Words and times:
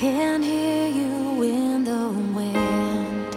can 0.00 0.42
hear 0.42 0.88
you 0.88 1.42
in 1.42 1.84
the 1.84 2.08
wind. 2.34 3.36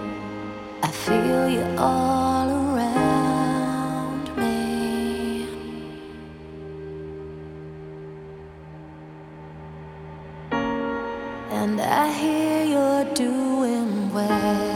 I 0.82 0.88
feel 0.88 1.50
you 1.50 1.66
all 1.78 2.48
around 2.50 4.26
me. 4.38 5.46
And 11.52 11.82
I 11.82 12.10
hear 12.14 12.64
you're 12.64 13.14
doing 13.14 14.14
well 14.14 14.73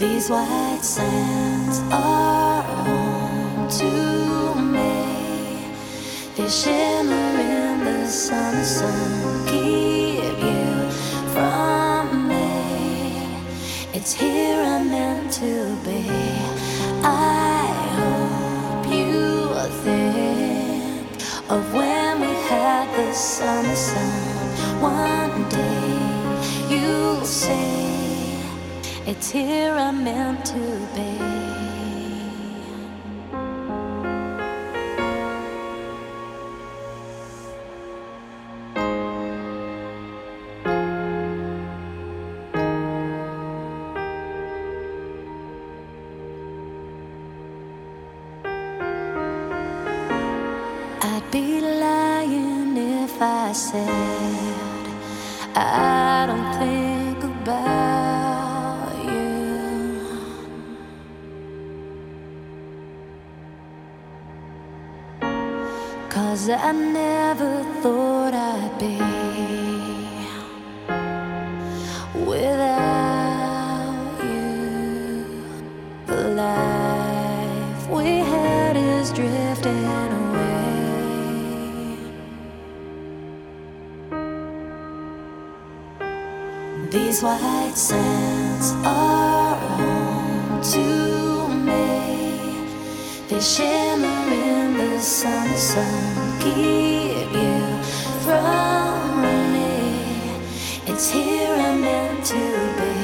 These 0.00 0.30
white 0.30 0.80
sands 0.80 1.80
are 1.92 2.62
home 2.62 3.68
to 3.68 4.54
me. 4.54 5.66
They 6.36 6.48
shimmer 6.48 7.38
in 7.38 7.84
the 7.84 8.06
sun, 8.06 8.54
the 8.54 8.64
sun 8.64 9.46
keep 9.46 10.38
you 10.40 10.90
from 11.34 12.28
me. 12.28 13.44
It's 13.92 14.14
here 14.14 14.62
I'm 14.62 14.90
meant 14.90 15.34
to 15.34 15.76
be. 15.84 16.08
I 17.04 17.66
hope 18.00 18.86
you 18.90 19.52
think 19.84 21.50
of 21.50 21.74
when 21.74 22.20
we 22.22 22.32
had 22.48 22.88
the 22.96 23.12
sun, 23.12 23.64
the 23.64 23.76
sun. 23.76 24.80
One 24.80 25.46
day 25.50 26.74
you'll 26.74 27.26
see 27.26 27.89
it's 29.06 29.30
here 29.30 29.72
I'm 29.72 30.04
meant 30.04 30.44
to 30.46 30.88
be. 30.94 31.18
I'd 51.02 51.30
be 51.30 51.60
lying 51.60 52.76
if 52.76 53.20
I 53.22 53.52
said 53.52 53.88
I 55.56 56.26
don't 56.26 56.49
Cause 66.30 66.48
I 66.48 66.70
never 66.70 67.64
thought 67.82 68.34
I'd 68.34 68.78
be 68.78 68.98
without 72.24 73.96
you. 74.22 75.26
The 76.06 76.28
life 76.46 77.90
we 77.90 78.20
had 78.20 78.76
is 78.76 79.10
drifting 79.10 80.12
away. 80.22 80.54
These 86.92 87.24
white 87.24 87.74
sands 87.74 88.70
are 88.86 89.56
home 89.56 90.62
to 90.74 91.48
me. 91.66 91.88
They 93.28 93.40
shimmer 93.40 94.49
the 95.00 95.06
sun, 95.06 95.48
the 95.48 95.56
sun 95.56 96.40
keep 96.40 97.32
you 97.32 97.62
from 98.20 99.22
me. 99.54 100.36
It's 100.86 101.10
here 101.10 101.54
I'm 101.54 101.80
meant 101.80 102.22
to 102.26 102.44
be. 102.78 102.96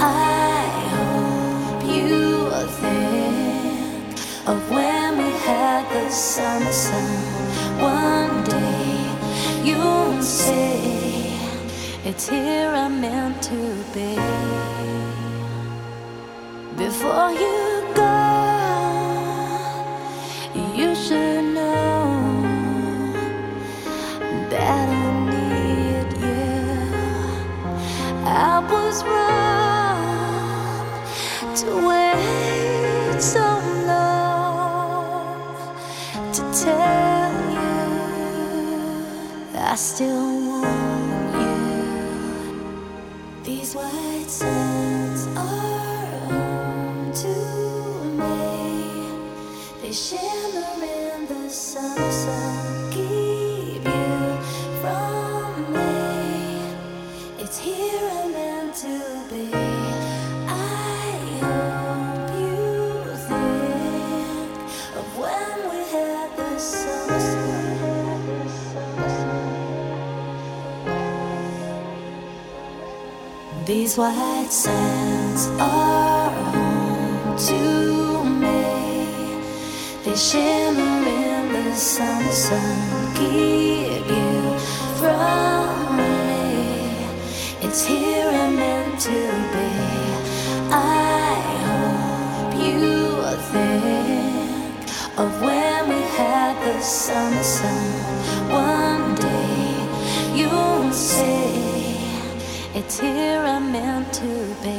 I 0.00 0.64
hope 0.94 1.84
you 1.94 2.48
will 2.48 2.70
think 2.84 4.18
of 4.48 4.58
when 4.70 5.18
we 5.18 5.30
had 5.44 5.84
the 5.92 6.04
the 6.64 6.72
sun. 6.72 7.10
One 7.82 8.42
day 8.44 8.96
you'll 9.62 10.22
see. 10.22 11.36
It's 12.02 12.30
here 12.30 12.70
I'm 12.70 12.98
meant 13.02 13.42
to 13.42 13.60
be. 13.92 14.16
Before 16.78 17.30
you 17.30 17.73
I 28.26 28.58
was 28.60 29.04
wrong 29.04 30.86
to 31.56 31.66
wait 31.88 33.20
so 33.20 33.60
long 33.86 35.76
to 36.32 36.42
tell 36.64 37.32
you 37.52 37.74
I 39.54 39.74
still 39.76 40.48
want 40.48 41.34
you. 41.40 41.54
These 43.44 43.74
white 43.74 44.28
sands 44.28 45.26
are 45.36 46.06
home 46.30 47.12
to 47.12 47.34
me. 48.20 48.38
They 49.82 49.92
shimmer 49.92 50.23
These 73.62 73.96
white 73.96 74.48
sands 74.50 75.48
are 75.58 76.30
home 76.30 77.38
to 77.48 78.24
me. 78.24 79.40
They 80.04 80.14
shimmer 80.14 81.08
in 81.08 81.52
the 81.52 81.74
sun, 81.74 82.30
sun 82.30 83.14
keep 83.14 84.06
you 84.06 84.58
from 85.00 85.96
me. 85.96 87.06
It's 87.62 87.86
here 87.86 88.28
I'm 88.28 88.54
meant 88.56 89.00
to 89.00 89.20
be. 89.54 89.70
I 90.70 91.34
hope 91.64 92.54
you 92.66 93.22
think 93.54 95.18
of 95.18 95.40
when 95.40 95.88
we 95.88 96.00
had 96.18 96.54
the 96.66 96.82
sun, 96.82 97.42
sun. 97.42 98.50
One 98.50 99.14
day 99.14 100.36
you'll 100.38 100.92
see. 100.92 101.54
It's 102.74 103.00
here 103.00 103.33
meant 103.74 104.12
to 104.12 104.56
be. 104.62 104.78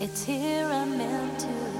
It's 0.00 0.24
here 0.24 0.66
I'm 0.66 0.98
meant 0.98 1.40
to 1.40 1.77